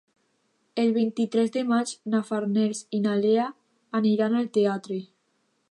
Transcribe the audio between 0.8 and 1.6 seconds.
El vint-i-tres